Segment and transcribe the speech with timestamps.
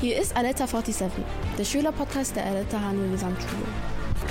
[0.00, 1.10] Hier ist Aletta 47,
[1.58, 3.66] der Schülerpodcast der Aletta Hanel Gesamtschule.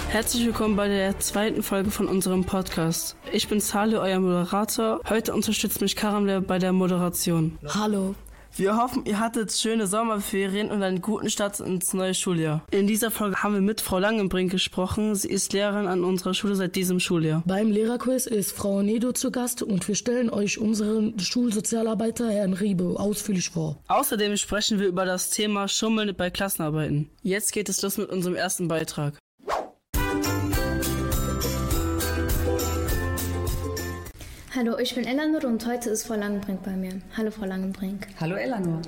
[0.09, 3.15] Herzlich willkommen bei der zweiten Folge von unserem Podcast.
[3.31, 4.99] Ich bin Saleh, euer Moderator.
[5.07, 7.59] Heute unterstützt mich Karamle bei der Moderation.
[7.67, 8.15] Hallo.
[8.55, 12.65] Wir hoffen, ihr hattet schöne Sommerferien und einen guten Start ins neue Schuljahr.
[12.71, 15.15] In dieser Folge haben wir mit Frau Langenbrink gesprochen.
[15.15, 17.43] Sie ist Lehrerin an unserer Schule seit diesem Schuljahr.
[17.45, 22.99] Beim Lehrerquiz ist Frau Nedo zu Gast und wir stellen euch unseren Schulsozialarbeiter Herrn Riebe
[22.99, 23.77] ausführlich vor.
[23.87, 27.09] Außerdem sprechen wir über das Thema Schummeln bei Klassenarbeiten.
[27.21, 29.13] Jetzt geht es los mit unserem ersten Beitrag.
[34.59, 36.99] Hallo, ich bin Eleanor und heute ist Frau Langenbrink bei mir.
[37.15, 38.07] Hallo, Frau Langenbrink.
[38.19, 38.81] Hallo Eleanor.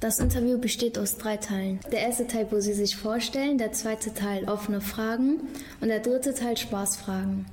[0.00, 1.80] Das Interview besteht aus drei Teilen.
[1.92, 5.40] Der erste Teil, wo Sie sich vorstellen, der zweite Teil offene Fragen
[5.82, 7.44] und der dritte Teil Spaßfragen.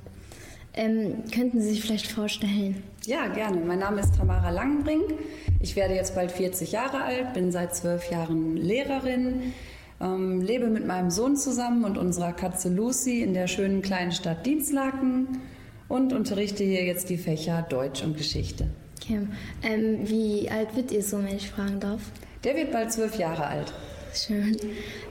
[0.72, 2.82] Ähm, könnten Sie sich vielleicht vorstellen?
[3.04, 3.60] Ja, gerne.
[3.60, 5.12] Mein Name ist Tamara Langenbrink.
[5.60, 9.52] Ich werde jetzt bald 40 Jahre alt, bin seit zwölf Jahren Lehrerin,
[10.00, 14.46] ähm, lebe mit meinem Sohn zusammen und unserer Katze Lucy in der schönen kleinen Stadt
[14.46, 15.42] Dienstlaken
[15.90, 18.68] und unterrichte hier jetzt die Fächer Deutsch und Geschichte.
[19.02, 19.26] Okay.
[19.62, 22.00] Ähm, wie alt wird Ihr Sohn, wenn ich fragen darf?
[22.44, 23.74] Der wird bald zwölf Jahre alt.
[24.14, 24.56] Schön.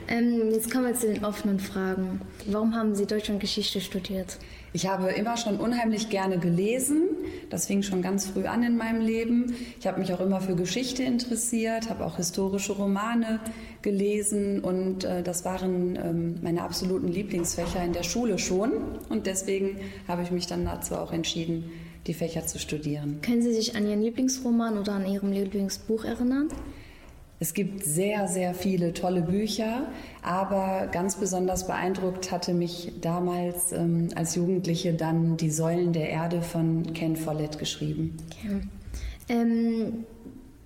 [0.08, 2.22] Ähm, jetzt kommen wir zu den offenen Fragen.
[2.46, 4.38] Warum haben Sie Deutsch und Geschichte studiert?
[4.72, 7.08] Ich habe immer schon unheimlich gerne gelesen.
[7.48, 9.54] Das fing schon ganz früh an in meinem Leben.
[9.80, 13.40] Ich habe mich auch immer für Geschichte interessiert, habe auch historische Romane
[13.82, 18.70] gelesen und äh, das waren ähm, meine absoluten Lieblingsfächer in der Schule schon.
[19.08, 21.64] Und deswegen habe ich mich dann dazu auch entschieden,
[22.06, 23.20] die Fächer zu studieren.
[23.22, 26.48] Können Sie sich an Ihren Lieblingsroman oder an Ihrem Lieblingsbuch erinnern?
[27.42, 29.86] Es gibt sehr, sehr viele tolle Bücher,
[30.22, 36.42] aber ganz besonders beeindruckt hatte mich damals ähm, als Jugendliche dann Die Säulen der Erde
[36.42, 38.18] von Ken Follett geschrieben.
[38.26, 38.60] Okay.
[39.30, 40.04] Ähm,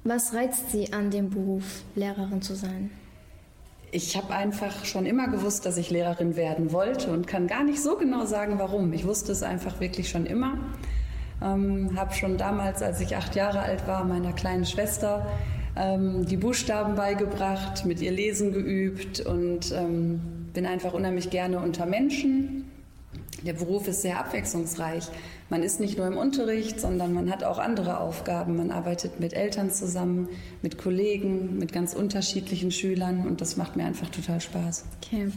[0.02, 2.90] was reizt Sie an dem Beruf, Lehrerin zu sein?
[3.92, 7.80] Ich habe einfach schon immer gewusst, dass ich Lehrerin werden wollte und kann gar nicht
[7.80, 8.92] so genau sagen, warum.
[8.92, 10.58] Ich wusste es einfach wirklich schon immer.
[11.40, 15.24] Ähm, habe schon damals, als ich acht Jahre alt war, meiner kleinen Schwester
[15.76, 20.20] ähm, die Buchstaben beigebracht, mit ihr lesen geübt und ähm,
[20.52, 22.70] bin einfach unheimlich gerne unter Menschen.
[23.42, 25.04] Der Beruf ist sehr abwechslungsreich.
[25.50, 28.56] Man ist nicht nur im Unterricht, sondern man hat auch andere Aufgaben.
[28.56, 30.28] Man arbeitet mit Eltern zusammen,
[30.62, 34.86] mit Kollegen, mit ganz unterschiedlichen Schülern und das macht mir einfach total Spaß.
[35.02, 35.30] Okay.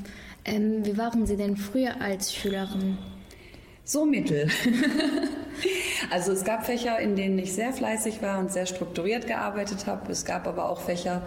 [0.45, 2.97] Ähm, wie waren Sie denn früher als Schülerin?
[3.87, 4.49] So mittel.
[6.11, 10.11] also es gab Fächer, in denen ich sehr fleißig war und sehr strukturiert gearbeitet habe.
[10.11, 11.21] Es gab aber auch Fächer,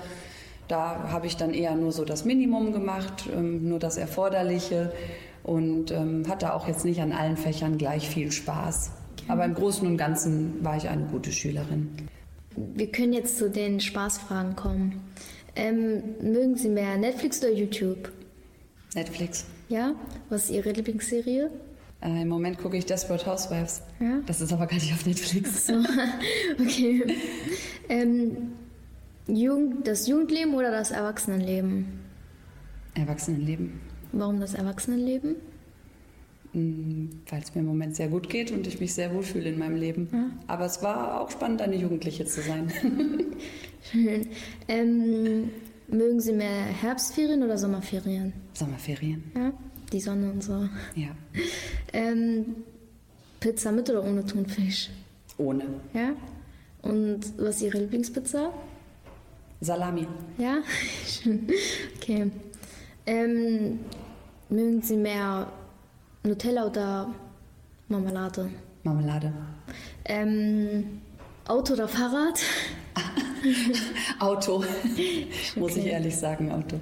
[0.68, 4.92] da habe ich dann eher nur so das Minimum gemacht, ähm, nur das Erforderliche
[5.42, 8.90] und ähm, hatte auch jetzt nicht an allen Fächern gleich viel Spaß.
[9.26, 11.88] Aber im Großen und Ganzen war ich eine gute Schülerin.
[12.56, 15.00] Wir können jetzt zu den Spaßfragen kommen.
[15.56, 18.12] Ähm, mögen Sie mehr Netflix oder YouTube?
[18.94, 19.46] Netflix.
[19.70, 19.94] Ja?
[20.28, 21.50] Was ist Ihre Lieblingsserie?
[22.02, 23.82] Äh, Im Moment gucke ich Desperate Housewives.
[24.00, 24.20] Ja?
[24.26, 25.66] Das ist aber gar nicht auf Netflix.
[25.66, 25.74] So,
[26.60, 27.04] okay.
[27.88, 28.52] Ähm,
[29.26, 31.86] Jugend, das Jugendleben oder das Erwachsenenleben?
[32.94, 33.80] Erwachsenenleben.
[34.12, 35.36] Warum das Erwachsenenleben?
[36.52, 39.76] Weil es mir im Moment sehr gut geht und ich mich sehr wohlfühle in meinem
[39.76, 40.08] Leben.
[40.12, 40.30] Ja.
[40.48, 42.72] Aber es war auch spannend, eine Jugendliche zu sein.
[43.92, 44.26] Schön.
[44.66, 45.50] Ähm,
[45.86, 48.32] mögen Sie mehr Herbstferien oder Sommerferien?
[48.54, 49.22] Sommerferien.
[49.36, 49.52] Ja,
[49.92, 50.68] die Sonne und so.
[50.94, 51.08] Ja.
[51.92, 52.54] Ähm,
[53.40, 54.90] Pizza mit oder ohne Thunfisch?
[55.38, 55.64] Ohne.
[55.92, 56.10] Ja.
[56.82, 58.52] Und was ist Ihre Lieblingspizza?
[59.60, 60.06] Salami.
[60.38, 60.58] Ja,
[61.06, 61.48] schön.
[61.96, 62.30] Okay.
[63.06, 63.80] Ähm,
[64.50, 65.50] mögen Sie mehr
[66.22, 67.12] Nutella oder
[67.88, 68.50] Marmelade?
[68.84, 69.32] Marmelade.
[70.04, 71.00] Ähm,
[71.48, 72.40] Auto oder Fahrrad?
[74.20, 74.58] Auto.
[75.56, 75.88] Muss ich Okay.
[75.88, 76.78] ehrlich sagen, Auto.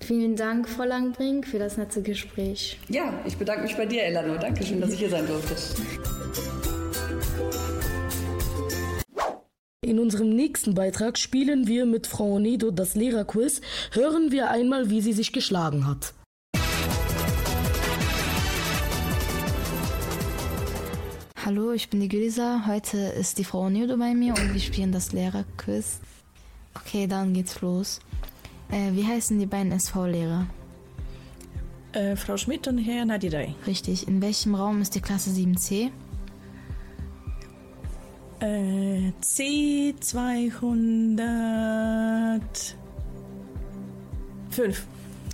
[0.00, 2.78] Vielen Dank, Frau Langbrink, für das nette Gespräch.
[2.88, 4.36] Ja, ich bedanke mich bei dir, Elano.
[4.38, 5.56] Dankeschön, dass ich hier sein durfte.
[9.82, 13.60] In unserem nächsten Beitrag spielen wir mit Frau Nedo das Lehrerquiz.
[13.92, 16.12] Hören wir einmal, wie sie sich geschlagen hat.
[21.46, 22.64] Hallo, ich bin die Gülisa.
[22.66, 26.00] Heute ist die Frau Niodo bei mir und wir spielen das Lehrerquiz.
[26.74, 28.00] Okay, dann geht's los.
[28.70, 30.46] Äh, wie heißen die beiden SV-Lehrer?
[31.92, 33.54] Äh, Frau Schmidt und Herr Nadirai.
[33.66, 34.06] Richtig.
[34.06, 35.90] In welchem Raum ist die Klasse 7c?
[38.40, 41.16] Äh, C205.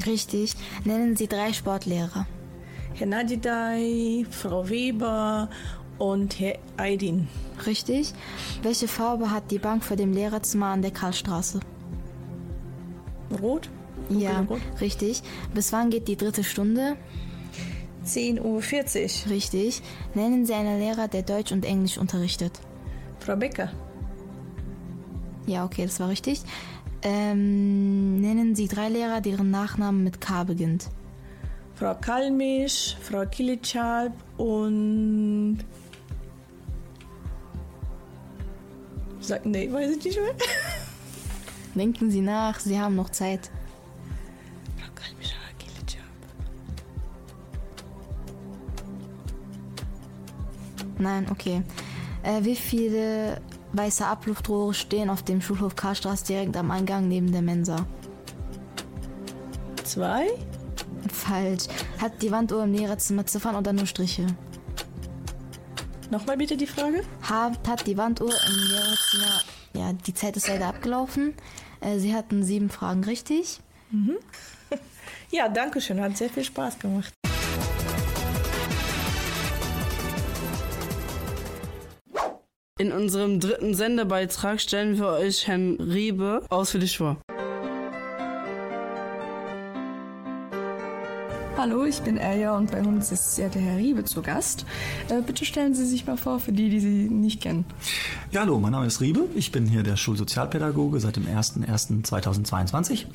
[0.07, 0.55] Richtig.
[0.85, 2.27] Nennen Sie drei Sportlehrer.
[2.95, 5.49] Herr Nadidai, Frau Weber
[5.99, 7.27] und Herr Aydin.
[7.67, 8.13] Richtig.
[8.63, 11.61] Welche Farbe hat die Bank vor dem Lehrerzimmer an der Karlstraße?
[13.41, 13.69] Rot?
[14.09, 14.61] Ja, Rot?
[14.81, 15.23] richtig.
[15.55, 16.97] Bis wann geht die dritte Stunde?
[18.07, 18.41] 10.40
[19.27, 19.31] Uhr.
[19.31, 19.83] Richtig.
[20.15, 22.61] Nennen Sie einen Lehrer, der Deutsch und Englisch unterrichtet.
[23.21, 23.71] Frau Becker.
[25.47, 26.43] Ja, okay, das war richtig.
[27.03, 30.89] Ähm, nennen Sie drei Lehrer, deren Nachnamen mit K beginnt.
[31.75, 35.59] Frau Kalmisch, Frau Kilitschalp und.
[39.21, 40.35] Sag, nee, weiß ich nicht mehr.
[41.75, 43.51] Denken Sie nach, Sie haben noch Zeit.
[51.03, 51.63] Nein, okay.
[52.23, 53.41] Äh, wie viele
[53.73, 57.87] weiße Abluftrohre stehen auf dem Schulhof Karlstraße direkt am Eingang neben der Mensa?
[59.83, 60.27] Zwei?
[61.13, 61.65] Falsch.
[62.01, 64.27] Hat die Wanduhr im Lehrerzimmer Ziffern oder nur Striche?
[66.11, 67.03] Nochmal bitte die Frage?
[67.23, 69.41] Hat, hat die Wanduhr im Lehrerzimmer.
[69.83, 71.35] Ja, die Zeit ist leider abgelaufen.
[71.81, 73.61] Äh, Sie hatten sieben Fragen richtig.
[75.35, 75.99] Ja, danke schön.
[75.99, 77.15] Hat sehr viel Spaß gemacht.
[82.79, 87.17] In unserem dritten Sendebeitrag stellen wir euch Herrn Riebe ausführlich vor.
[91.63, 94.67] Hallo, ich bin Elja und bei uns ist ja der Herr Riebe zu Gast.
[95.09, 97.65] Äh, bitte stellen Sie sich mal vor, für die, die Sie nicht kennen.
[98.33, 99.27] Ja, hallo, mein Name ist Riebe.
[99.37, 103.07] Ich bin hier der Schulsozialpädagoge seit dem 01.01.2022.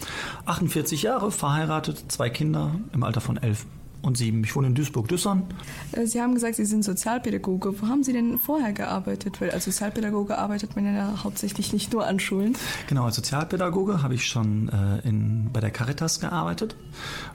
[0.45, 3.65] 48 Jahre, verheiratet, zwei Kinder im Alter von 11
[4.01, 4.43] und 7.
[4.43, 5.43] Ich wohne in Duisburg-Düssern.
[5.91, 7.81] Äh, Sie haben gesagt, Sie sind Sozialpädagoge.
[7.81, 9.41] Wo haben Sie denn vorher gearbeitet?
[9.41, 12.55] Weil als Sozialpädagoge arbeitet man ja hauptsächlich nicht nur an Schulen.
[12.87, 16.75] Genau, als Sozialpädagoge habe ich schon äh, in, bei der Caritas gearbeitet.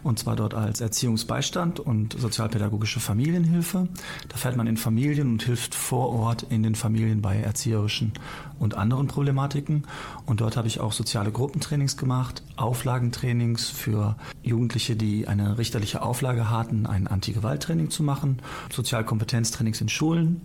[0.03, 3.88] Und zwar dort als Erziehungsbeistand und sozialpädagogische Familienhilfe.
[4.29, 8.12] Da fährt man in Familien und hilft vor Ort in den Familien bei erzieherischen
[8.58, 9.85] und anderen Problematiken.
[10.25, 16.50] Und dort habe ich auch soziale Gruppentrainings gemacht, Auflagentrainings für Jugendliche, die eine richterliche Auflage
[16.53, 18.41] hatten, ein Anti-Gewalt-Training zu machen,
[18.73, 20.43] Sozialkompetenztrainings in Schulen.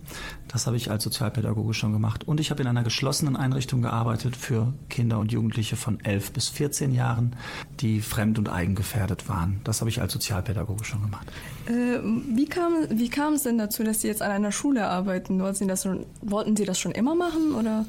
[0.48, 2.26] Das habe ich als Sozialpädagoge schon gemacht.
[2.26, 6.48] Und ich habe in einer geschlossenen Einrichtung gearbeitet für Kinder und Jugendliche von 11 bis
[6.48, 7.36] 14 Jahren,
[7.80, 9.60] die fremd- und eigengefährdet waren.
[9.64, 11.26] Das habe ich als Sozialpädagoge schon gemacht.
[11.66, 11.98] Äh,
[12.34, 15.40] wie, kam, wie kam es denn dazu, dass Sie jetzt an einer Schule arbeiten?
[15.40, 17.54] Wollten Sie das schon, wollten Sie das schon immer machen?
[17.54, 17.84] Oder?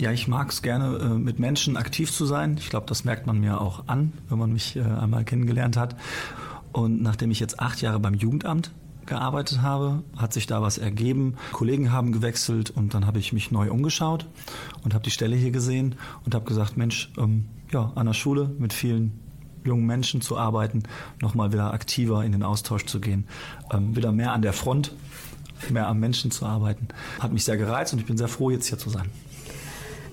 [0.00, 2.56] Ja, ich mag es gerne, äh, mit Menschen aktiv zu sein.
[2.58, 5.96] Ich glaube, das merkt man mir auch an, wenn man mich äh, einmal kennengelernt hat.
[6.72, 8.72] Und nachdem ich jetzt acht Jahre beim Jugendamt
[9.06, 11.36] gearbeitet habe, hat sich da was ergeben.
[11.52, 14.26] Kollegen haben gewechselt und dann habe ich mich neu umgeschaut
[14.84, 18.50] und habe die Stelle hier gesehen und habe gesagt, Mensch, ähm, ja, an der Schule
[18.58, 19.18] mit vielen
[19.64, 20.82] jungen Menschen zu arbeiten,
[21.20, 23.26] nochmal wieder aktiver in den Austausch zu gehen,
[23.72, 24.94] ähm, wieder mehr an der Front,
[25.70, 26.88] mehr am Menschen zu arbeiten,
[27.18, 29.08] hat mich sehr gereizt und ich bin sehr froh, jetzt hier zu sein.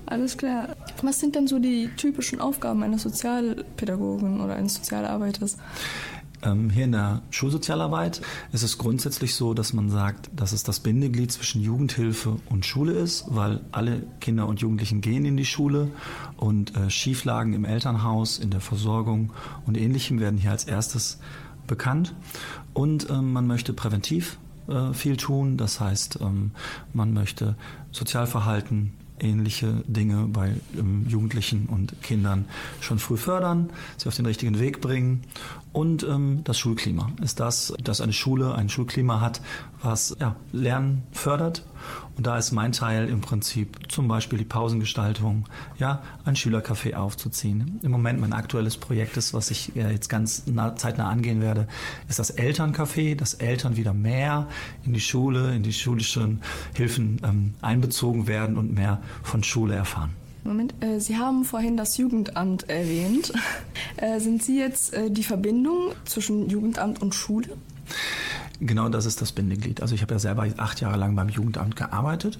[0.06, 0.68] Alles klar.
[1.02, 5.56] Was sind denn so die typischen Aufgaben eines Sozialpädagogen oder eines Sozialarbeiters?
[6.46, 8.22] Ähm, hier in der Schulsozialarbeit
[8.52, 12.92] ist es grundsätzlich so, dass man sagt, dass es das Bindeglied zwischen Jugendhilfe und Schule
[12.92, 15.90] ist, weil alle Kinder und Jugendlichen gehen in die Schule
[16.36, 19.32] und äh, Schieflagen im Elternhaus, in der Versorgung
[19.66, 21.18] und ähnlichem werden hier als erstes
[21.66, 22.14] bekannt.
[22.72, 24.38] Und ähm, man möchte präventiv
[24.68, 26.52] äh, viel tun, das heißt, ähm,
[26.92, 27.56] man möchte
[27.90, 32.46] Sozialverhalten ähnliche Dinge bei ähm, Jugendlichen und Kindern
[32.80, 35.22] schon früh fördern, sie auf den richtigen Weg bringen.
[35.72, 39.40] Und ähm, das Schulklima ist das, dass eine Schule ein Schulklima hat,
[39.82, 41.64] was ja, Lernen fördert.
[42.16, 45.44] Und da ist mein Teil im Prinzip zum Beispiel die Pausengestaltung,
[45.78, 47.80] ja, ein Schülercafé aufzuziehen.
[47.82, 51.68] Im Moment mein aktuelles Projekt ist, was ich äh, jetzt ganz nah, zeitnah angehen werde,
[52.08, 54.46] ist das Elterncafé, dass Eltern wieder mehr
[54.84, 56.42] in die Schule, in die schulischen
[56.74, 60.10] Hilfen ähm, einbezogen werden und mehr von Schule erfahren.
[60.46, 63.32] Moment, äh, Sie haben vorhin das Jugendamt erwähnt.
[63.98, 67.56] Äh, sind Sie jetzt äh, die Verbindung zwischen Jugendamt und Schule?
[68.60, 69.82] Genau das ist das Bindeglied.
[69.82, 72.38] Also ich habe ja selber acht Jahre lang beim Jugendamt gearbeitet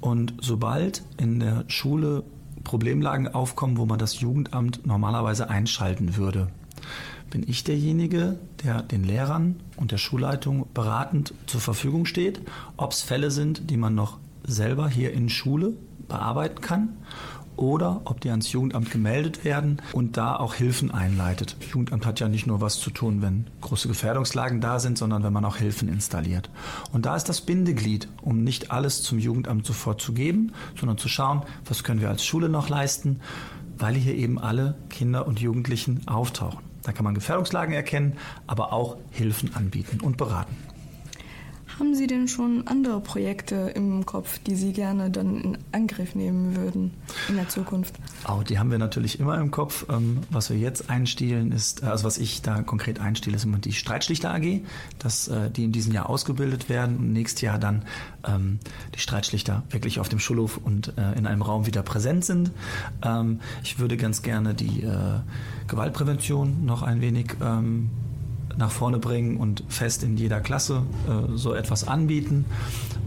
[0.00, 2.24] und sobald in der Schule
[2.64, 6.48] Problemlagen aufkommen, wo man das Jugendamt normalerweise einschalten würde,
[7.30, 12.40] bin ich derjenige, der den Lehrern und der Schulleitung beratend zur Verfügung steht,
[12.76, 15.74] ob es Fälle sind, die man noch selber hier in Schule
[16.08, 16.88] bearbeiten kann
[17.58, 21.56] oder ob die ans Jugendamt gemeldet werden und da auch Hilfen einleitet.
[21.60, 25.22] Das Jugendamt hat ja nicht nur was zu tun, wenn große Gefährdungslagen da sind, sondern
[25.22, 26.50] wenn man auch Hilfen installiert.
[26.92, 31.08] Und da ist das Bindeglied, um nicht alles zum Jugendamt sofort zu geben, sondern zu
[31.08, 33.20] schauen, was können wir als Schule noch leisten,
[33.76, 36.60] weil hier eben alle Kinder und Jugendlichen auftauchen.
[36.82, 40.56] Da kann man Gefährdungslagen erkennen, aber auch Hilfen anbieten und beraten.
[41.78, 46.56] Haben Sie denn schon andere Projekte im Kopf, die Sie gerne dann in Angriff nehmen
[46.56, 46.92] würden
[47.28, 47.94] in der Zukunft?
[48.24, 49.86] Auch die haben wir natürlich immer im Kopf.
[49.88, 53.72] Ähm, was wir jetzt einstielen ist, also was ich da konkret einstiele, ist immer die
[53.72, 54.62] Streitschlichter AG,
[54.98, 57.84] dass äh, die in diesem Jahr ausgebildet werden und nächstes Jahr dann
[58.26, 58.58] ähm,
[58.96, 62.50] die Streitschlichter wirklich auf dem Schulhof und äh, in einem Raum wieder präsent sind.
[63.04, 65.20] Ähm, ich würde ganz gerne die äh,
[65.68, 67.36] Gewaltprävention noch ein wenig
[68.58, 72.44] nach vorne bringen und fest in jeder Klasse äh, so etwas anbieten.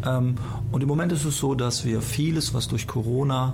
[0.06, 0.36] Ähm,
[0.72, 3.54] und im Moment ist es so, dass wir vieles, was durch Corona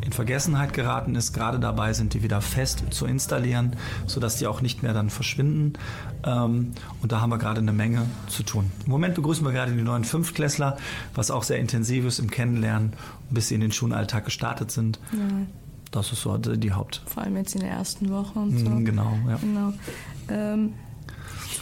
[0.00, 4.60] in Vergessenheit geraten ist, gerade dabei sind, die wieder fest zu installieren, sodass die auch
[4.60, 5.74] nicht mehr dann verschwinden.
[6.24, 6.72] Ähm,
[7.02, 8.70] und da haben wir gerade eine Menge zu tun.
[8.84, 10.76] Im Moment begrüßen wir gerade die neuen Fünftklässler,
[11.14, 12.94] was auch sehr intensiv ist im Kennenlernen,
[13.30, 14.98] bis sie in den Schulalltag gestartet sind.
[15.12, 15.18] Ja.
[15.90, 17.02] Das ist so die Haupt.
[17.06, 18.64] Vor allem jetzt in der ersten Woche und so.
[18.64, 19.36] Genau, ja.
[19.36, 19.72] Genau.
[20.28, 20.72] Ähm,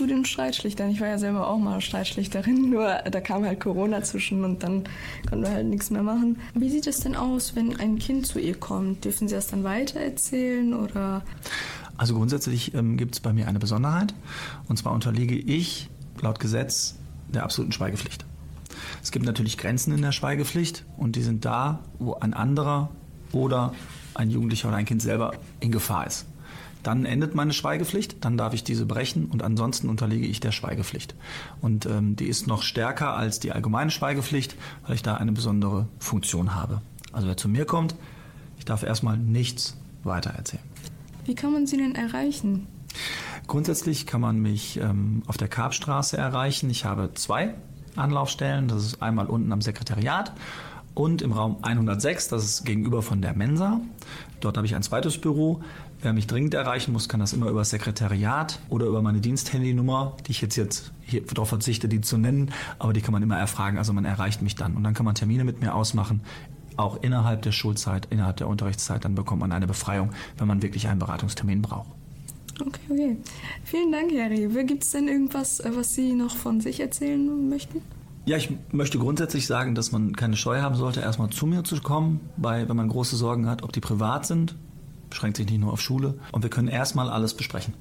[0.02, 0.90] zu den Streitschlichtern.
[0.90, 4.82] Ich war ja selber auch mal Streitschlichterin, nur da kam halt Corona zwischen und dann
[5.28, 6.40] konnten wir halt nichts mehr machen.
[6.54, 9.04] Wie sieht es denn aus, wenn ein Kind zu ihr kommt?
[9.04, 11.22] Dürfen Sie das dann weitererzählen oder?
[11.96, 14.12] Also grundsätzlich ähm, gibt es bei mir eine Besonderheit
[14.66, 15.88] und zwar unterliege ich
[16.20, 16.96] laut Gesetz
[17.32, 18.24] der absoluten Schweigepflicht.
[19.04, 22.90] Es gibt natürlich Grenzen in der Schweigepflicht und die sind da, wo ein anderer
[23.30, 23.72] oder
[24.14, 26.26] ein Jugendlicher oder ein Kind selber in Gefahr ist.
[26.82, 31.14] Dann endet meine Schweigepflicht, dann darf ich diese brechen und ansonsten unterliege ich der Schweigepflicht.
[31.60, 35.86] Und ähm, die ist noch stärker als die allgemeine Schweigepflicht, weil ich da eine besondere
[35.98, 36.82] Funktion habe.
[37.12, 37.94] Also wer zu mir kommt,
[38.58, 40.62] ich darf erstmal nichts weiter erzählen.
[41.24, 42.66] Wie kann man Sie denn erreichen?
[43.46, 46.68] Grundsätzlich kann man mich ähm, auf der Karpstraße erreichen.
[46.70, 47.54] Ich habe zwei
[47.96, 48.68] Anlaufstellen.
[48.68, 50.32] Das ist einmal unten am Sekretariat
[50.94, 53.80] und im Raum 106, das ist gegenüber von der Mensa.
[54.40, 55.62] Dort habe ich ein zweites Büro.
[56.02, 60.16] Wer mich dringend erreichen muss, kann das immer über das Sekretariat oder über meine Diensthandynummer,
[60.26, 63.38] die ich jetzt, jetzt hier darauf verzichte, die zu nennen, aber die kann man immer
[63.38, 63.78] erfragen.
[63.78, 66.22] Also man erreicht mich dann und dann kann man Termine mit mir ausmachen.
[66.76, 70.88] Auch innerhalb der Schulzeit, innerhalb der Unterrichtszeit, dann bekommt man eine Befreiung, wenn man wirklich
[70.88, 71.90] einen Beratungstermin braucht.
[72.60, 73.16] Okay, okay.
[73.62, 74.64] Vielen Dank, Herr Rewe.
[74.64, 77.80] Gibt es denn irgendwas, was Sie noch von sich erzählen möchten?
[78.24, 81.80] Ja, ich möchte grundsätzlich sagen, dass man keine Scheu haben sollte, erstmal zu mir zu
[81.80, 84.56] kommen, weil wenn man große Sorgen hat, ob die privat sind,
[85.12, 86.14] beschränkt sich nicht nur auf Schule.
[86.32, 87.74] Und wir können erstmal alles besprechen.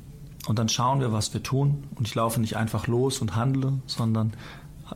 [0.48, 1.86] Und dann schauen wir, was wir tun.
[1.96, 4.34] Und ich laufe nicht einfach los und handle, sondern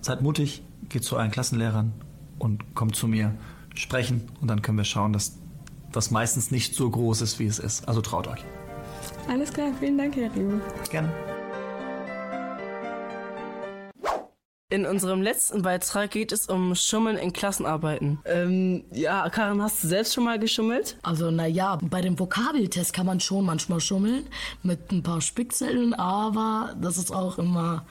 [0.02, 1.94] seid mutig, geht zu euren Klassenlehrern
[2.38, 3.34] und kommt zu mir,
[3.74, 4.24] sprechen.
[4.42, 5.38] Und dann können wir schauen, dass
[5.94, 7.88] das meistens nicht so groß ist, wie es ist.
[7.88, 8.44] Also traut euch.
[9.30, 10.60] Alles klar, vielen Dank, Herr Riebe.
[10.92, 11.35] Gerne.
[14.72, 18.18] In unserem letzten Beitrag geht es um Schummeln in Klassenarbeiten.
[18.26, 20.98] Ähm, ja, Karin, hast du selbst schon mal geschummelt?
[21.04, 24.26] Also, naja, bei dem Vokabeltest kann man schon manchmal schummeln
[24.64, 27.86] mit ein paar Spickzetteln, aber das ist auch immer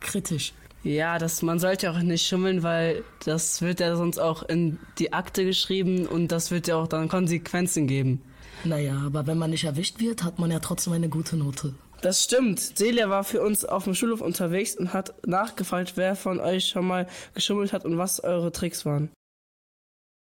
[0.00, 0.52] kritisch.
[0.82, 5.14] Ja, das, man sollte auch nicht schummeln, weil das wird ja sonst auch in die
[5.14, 8.20] Akte geschrieben und das wird ja auch dann Konsequenzen geben.
[8.64, 11.72] Naja, aber wenn man nicht erwischt wird, hat man ja trotzdem eine gute Note.
[12.02, 12.60] Das stimmt.
[12.78, 16.86] Celia war für uns auf dem Schulhof unterwegs und hat nachgefragt, wer von euch schon
[16.86, 19.10] mal geschummelt hat und was eure Tricks waren.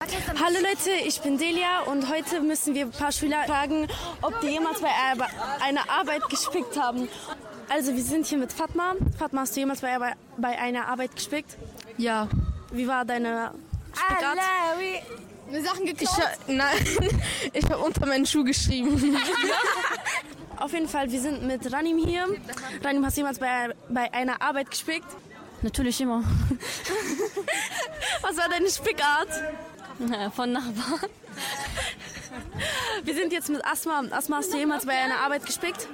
[0.02, 3.88] Hallo Leute, ich bin Delia und heute müssen wir ein paar Schüler fragen,
[4.22, 4.88] ob die jemals bei
[5.62, 7.08] einer Arbeit gespickt haben.
[7.68, 8.94] Also wir sind hier mit Fatma.
[9.18, 9.98] Fatma, hast du jemals bei,
[10.36, 11.56] bei einer Arbeit gespickt?
[11.98, 12.28] Ja.
[12.70, 13.52] Wie war deine
[13.92, 14.38] Spickart?
[15.50, 16.18] Mir Sachen geklaut?
[16.46, 16.74] Ich, nein,
[17.52, 19.00] ich habe unter meinen Schuh geschrieben.
[20.58, 22.26] Auf jeden Fall, wir sind mit Ranim hier.
[22.82, 25.06] Ranim, hast du jemals bei, bei einer Arbeit gespickt?
[25.62, 26.22] Natürlich immer.
[28.22, 29.28] Was war deine Spickart?
[30.34, 31.10] Von Nachbarn.
[33.04, 34.02] Wir sind jetzt mit Asma.
[34.10, 35.88] Asma, hast du jemals bei einer Arbeit gespickt?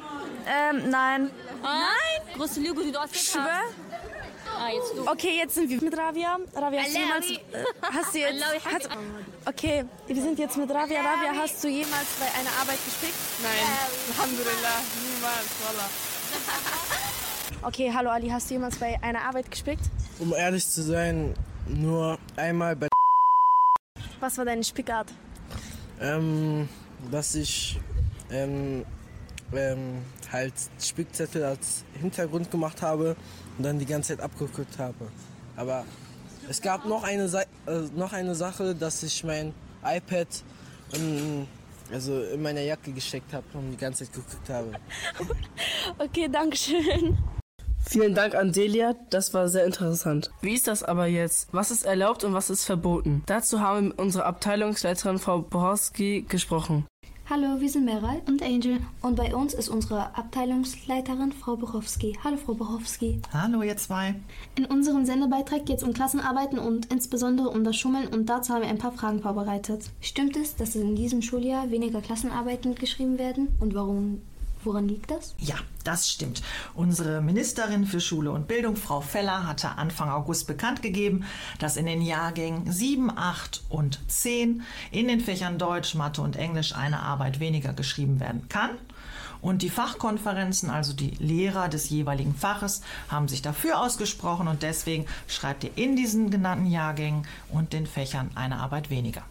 [0.47, 1.31] Ähm, nein.
[1.63, 2.37] Nein?
[2.37, 3.63] Große Lüge, die du erzählt Schwör?
[4.59, 5.11] Ah, jetzt du.
[5.11, 6.39] Okay, jetzt sind wir mit Ravia.
[6.55, 7.27] Ravia, hast du jemals...
[7.83, 8.45] Hast du jetzt...
[8.65, 8.89] Hast,
[9.47, 11.01] okay, wir sind jetzt mit Ravia.
[11.01, 13.15] Ravia, hast du jemals bei einer Arbeit gespickt?
[13.43, 14.17] Nein.
[14.17, 14.79] Alhamdulillah.
[15.03, 15.49] Niemals.
[15.67, 15.89] Wallah.
[17.65, 19.85] Okay, hallo Ali, hast du jemals bei einer Arbeit gespickt?
[20.19, 21.33] Um ehrlich zu sein,
[21.69, 22.89] nur einmal bei
[24.19, 25.13] Was war deine Spickart?
[26.01, 26.69] Ähm,
[27.13, 27.79] dass ich
[28.33, 28.85] ähm,
[29.55, 29.99] ähm,
[30.31, 33.17] halt Spickzettel als Hintergrund gemacht habe
[33.57, 35.09] und dann die ganze Zeit abgeguckt habe.
[35.57, 35.85] Aber
[36.49, 37.47] es gab noch eine, Sa äh,
[37.95, 39.55] noch eine Sache, dass ich mein
[39.85, 40.29] iPad
[40.95, 41.47] in,
[41.93, 44.73] also in meiner Jacke gesteckt habe und die ganze Zeit geguckt habe.
[45.99, 47.19] okay, danke schön.
[47.85, 50.31] Vielen Dank an Delia, das war sehr interessant.
[50.41, 51.49] Wie ist das aber jetzt?
[51.53, 53.23] Was ist erlaubt und was ist verboten?
[53.27, 56.87] Dazu haben wir mit unserer Abteilungsleiterin Frau Bohorski gesprochen.
[57.31, 58.81] Hallo, wir sind Meral und Angel.
[59.01, 62.19] Und bei uns ist unsere Abteilungsleiterin Frau Bochowski.
[62.25, 63.21] Hallo, Frau Bochowski.
[63.33, 64.17] Hallo, ihr zwei.
[64.57, 68.63] In unserem Sendebeitrag geht es um Klassenarbeiten und insbesondere um das Schummeln und dazu haben
[68.63, 69.89] wir ein paar Fragen vorbereitet.
[70.01, 74.21] Stimmt es, dass in diesem Schuljahr weniger Klassenarbeiten geschrieben werden und warum
[74.65, 75.35] Woran liegt das?
[75.39, 76.43] Ja, das stimmt.
[76.75, 81.25] Unsere Ministerin für Schule und Bildung, Frau Feller, hatte Anfang August bekannt gegeben,
[81.59, 86.75] dass in den Jahrgängen 7, 8 und 10 in den Fächern Deutsch, Mathe und Englisch
[86.77, 88.71] eine Arbeit weniger geschrieben werden kann.
[89.41, 95.07] Und die Fachkonferenzen, also die Lehrer des jeweiligen Faches, haben sich dafür ausgesprochen und deswegen
[95.27, 99.25] schreibt ihr in diesen genannten Jahrgängen und den Fächern eine Arbeit weniger.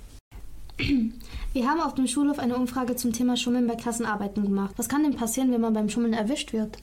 [1.53, 4.73] Wir haben auf dem Schulhof eine Umfrage zum Thema Schummeln bei Klassenarbeiten gemacht.
[4.77, 6.77] Was kann denn passieren, wenn man beim Schummeln erwischt wird?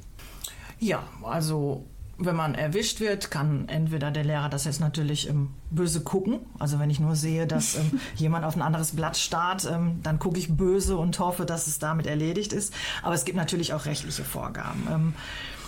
[0.78, 1.84] Ja, also
[2.18, 6.40] wenn man erwischt wird, kann entweder der Lehrer das jetzt natürlich ähm, böse gucken.
[6.58, 10.18] Also wenn ich nur sehe, dass ähm, jemand auf ein anderes Blatt starrt, ähm, dann
[10.18, 12.74] gucke ich böse und hoffe, dass es damit erledigt ist.
[13.02, 14.86] Aber es gibt natürlich auch rechtliche Vorgaben.
[14.90, 15.14] Ähm,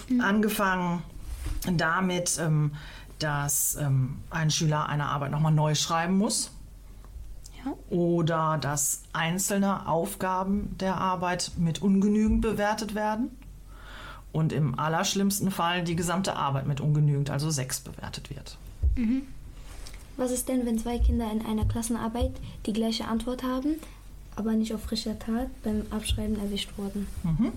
[0.09, 0.21] mhm.
[0.21, 1.03] Angefangen
[1.73, 2.73] damit, ähm,
[3.19, 6.51] dass ähm, ein Schüler eine Arbeit nochmal neu schreiben muss
[7.89, 13.31] oder dass einzelne Aufgaben der Arbeit mit ungenügend bewertet werden
[14.33, 18.57] und im allerschlimmsten Fall die gesamte Arbeit mit ungenügend, also sechs, bewertet wird.
[18.97, 19.23] Mhm.
[20.17, 22.33] Was ist denn, wenn zwei Kinder in einer Klassenarbeit
[22.67, 23.77] die gleiche Antwort haben,
[24.37, 27.07] aber nicht auf frischer Tat beim Abschreiben erwischt wurden?
[27.23, 27.53] Mhm.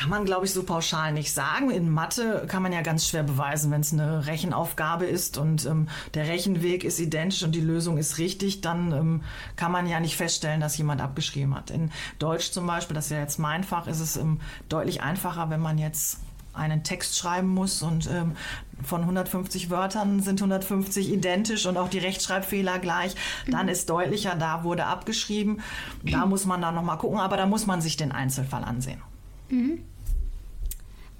[0.00, 1.68] Kann man, glaube ich, so pauschal nicht sagen.
[1.70, 5.88] In Mathe kann man ja ganz schwer beweisen, wenn es eine Rechenaufgabe ist und ähm,
[6.14, 9.22] der Rechenweg ist identisch und die Lösung ist richtig, dann ähm,
[9.56, 11.70] kann man ja nicht feststellen, dass jemand abgeschrieben hat.
[11.70, 14.40] In Deutsch zum Beispiel, das ist ja jetzt mein Fach, ist es ähm,
[14.70, 16.20] deutlich einfacher, wenn man jetzt
[16.54, 18.36] einen Text schreiben muss und ähm,
[18.82, 23.14] von 150 Wörtern sind 150 identisch und auch die Rechtschreibfehler gleich,
[23.46, 25.60] dann ist deutlicher, da wurde abgeschrieben.
[26.02, 29.02] Da muss man dann nochmal gucken, aber da muss man sich den Einzelfall ansehen.
[29.50, 29.82] Mhm.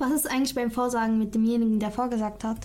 [0.01, 2.57] Was ist eigentlich beim Vorsagen mit demjenigen, der vorgesagt hat?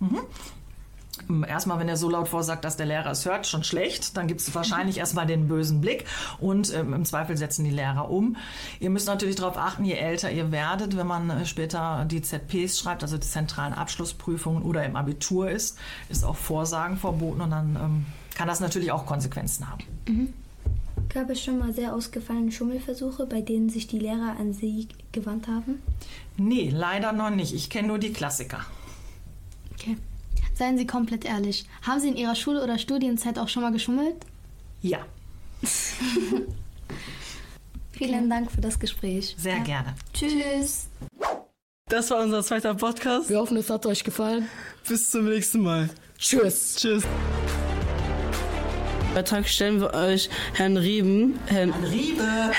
[0.00, 1.44] Mhm.
[1.46, 4.16] Erstmal, wenn er so laut vorsagt, dass der Lehrer es hört, schon schlecht.
[4.16, 6.04] Dann gibt es wahrscheinlich erstmal den bösen Blick
[6.40, 8.36] und ähm, im Zweifel setzen die Lehrer um.
[8.80, 12.80] Ihr müsst natürlich darauf achten, je älter ihr werdet, wenn man äh, später die ZPs
[12.80, 17.76] schreibt, also die zentralen Abschlussprüfungen oder im Abitur ist, ist auch Vorsagen verboten und dann
[17.76, 19.84] ähm, kann das natürlich auch Konsequenzen haben.
[20.08, 20.34] Mhm.
[21.12, 25.48] Gab es schon mal sehr ausgefallene Schummelversuche, bei denen sich die Lehrer an Sie gewandt
[25.48, 25.82] haben?
[26.36, 27.52] Nee, leider noch nicht.
[27.52, 28.64] Ich kenne nur die Klassiker.
[29.74, 29.96] Okay.
[30.54, 31.66] Seien Sie komplett ehrlich.
[31.82, 34.14] Haben Sie in Ihrer Schule- oder Studienzeit auch schon mal geschummelt?
[34.82, 34.98] Ja.
[37.92, 39.34] Vielen Dank für das Gespräch.
[39.36, 39.64] Sehr ja.
[39.64, 39.94] gerne.
[40.12, 40.88] Tschüss.
[41.86, 43.28] Das war unser zweiter Podcast.
[43.28, 44.48] Wir hoffen, es hat euch gefallen.
[44.86, 45.90] Bis zum nächsten Mal.
[46.18, 46.76] Tschüss.
[46.76, 47.04] Tschüss.
[49.14, 51.40] Beitrag stellen wir euch Herrn Rieben.
[51.46, 52.22] Herrn, Herrn Riebe!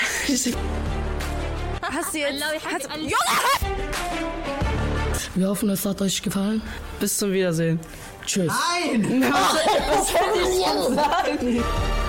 [1.82, 2.44] Hast du jetzt.
[2.64, 3.12] Hast, Junge!
[5.34, 6.60] Wir hoffen, es hat euch gefallen.
[7.00, 7.80] Bis zum Wiedersehen.
[8.26, 8.52] Tschüss.
[8.52, 9.24] Nein!
[9.32, 11.64] Was soll ich sagen?